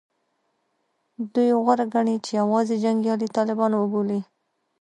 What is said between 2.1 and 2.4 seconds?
چې